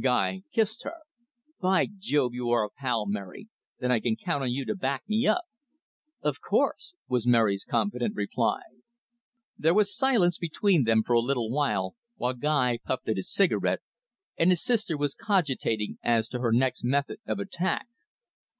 [0.00, 0.94] Guy kissed her.
[1.60, 3.48] "By Jove, you are a pal, Mary.
[3.80, 5.42] Then I can count on you to back me up."
[6.20, 8.60] "Of course," was Mary's confident reply.
[9.58, 13.80] There was silence between them for a little while, while Guy puffed at his cigarette,
[14.38, 17.88] and his sister was cogitating as to her next method of attack.